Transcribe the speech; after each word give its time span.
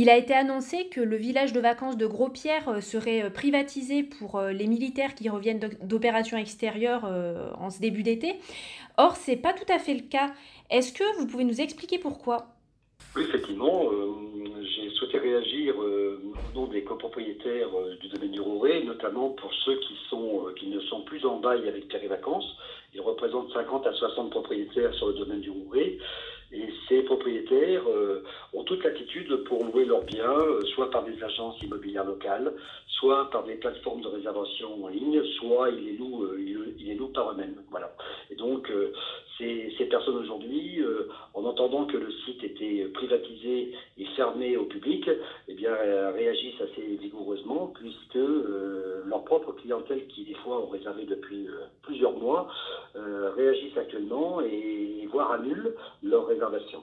Il 0.00 0.08
a 0.08 0.16
été 0.16 0.32
annoncé 0.32 0.86
que 0.86 1.02
le 1.02 1.16
village 1.16 1.52
de 1.52 1.60
vacances 1.60 1.98
de 1.98 2.06
Gros-Pierre 2.06 2.70
euh, 2.70 2.80
serait 2.80 3.22
euh, 3.22 3.28
privatisé 3.28 4.02
pour 4.02 4.36
euh, 4.36 4.50
les 4.50 4.66
militaires 4.66 5.14
qui 5.14 5.28
reviennent 5.28 5.60
d'opérations 5.82 6.38
extérieures 6.38 7.04
en 7.04 7.68
ce 7.68 7.80
début 7.80 8.02
d'été. 8.02 8.36
Or, 8.96 9.14
ce 9.14 9.32
n'est 9.32 9.36
pas 9.36 9.52
tout 9.52 9.70
à 9.70 9.78
fait 9.78 9.92
le 9.92 10.00
cas. 10.00 10.30
Est-ce 10.70 10.94
que 10.94 11.04
vous 11.18 11.26
pouvez 11.26 11.44
nous 11.44 11.60
expliquer 11.60 11.98
pourquoi? 11.98 12.46
Oui, 13.14 13.24
effectivement, 13.28 13.90
j'ai 14.62 14.88
souhaité 14.90 15.18
réagir 15.18 15.74
au 15.76 16.58
nom 16.58 16.66
des 16.66 16.82
copropriétaires 16.82 17.68
du 18.00 18.08
domaine 18.08 18.30
du 18.30 18.40
Rouret, 18.40 18.82
notamment 18.84 19.30
pour 19.30 19.52
ceux 19.52 19.78
qui, 19.80 20.66
ne 20.68 20.80
sont 20.80 21.02
plus 21.02 21.26
en 21.26 21.40
bail 21.40 21.68
avec 21.68 21.88
Pierre 21.88 22.04
et 22.04 22.08
Vacances. 22.08 22.56
Ils 22.94 23.02
représentent 23.02 23.52
50 23.52 23.86
à 23.86 23.92
60 23.92 24.30
propriétaires 24.30 24.94
sur 24.94 25.08
le 25.08 25.14
domaine 25.14 25.40
du 25.40 25.50
Rouret. 25.50 25.98
Et 26.52 26.68
ces 26.88 27.02
propriétaires 27.02 27.82
toute 28.70 28.84
l'attitude 28.84 29.34
pour 29.48 29.64
louer 29.64 29.84
leurs 29.84 30.04
biens, 30.04 30.30
euh, 30.30 30.64
soit 30.76 30.90
par 30.92 31.02
des 31.02 31.20
agences 31.24 31.60
immobilières 31.60 32.04
locales, 32.04 32.52
soit 32.86 33.28
par 33.30 33.42
des 33.42 33.56
plateformes 33.56 34.00
de 34.00 34.06
réservation 34.06 34.84
en 34.84 34.86
ligne, 34.86 35.20
soit 35.40 35.70
ils 35.70 35.86
les 35.86 35.92
louent, 35.94 36.22
euh, 36.22 36.38
ils, 36.78 36.86
les 36.86 36.94
louent 36.94 37.08
par 37.08 37.32
eux-mêmes. 37.32 37.56
Voilà. 37.72 37.92
Et 38.30 38.36
donc, 38.36 38.72
ces, 39.38 39.74
ces, 39.76 39.86
personnes 39.86 40.18
aujourd'hui, 40.18 40.80
en 41.34 41.44
entendant 41.44 41.84
que 41.86 41.96
le 41.96 42.12
site 42.24 42.44
était 42.44 42.84
privatisé 42.94 43.72
et 43.98 44.04
fermé 44.14 44.56
au 44.56 44.66
public, 44.66 45.10
eh 45.48 45.54
bien, 45.54 45.74
réagissent 46.12 46.60
assez 46.60 46.96
vigoureusement, 47.00 47.72
puisque 47.74 48.18
leur 49.04 49.24
propre 49.24 49.52
clientèle, 49.52 50.06
qui 50.06 50.24
des 50.24 50.34
fois 50.34 50.62
ont 50.62 50.68
réservé 50.68 51.06
depuis 51.06 51.48
plusieurs 51.82 52.12
mois, 52.12 52.48
réagissent 52.94 53.76
actuellement 53.76 54.40
et, 54.42 55.08
voire 55.10 55.32
annulent 55.32 55.74
leur 56.04 56.28
réservation 56.28 56.82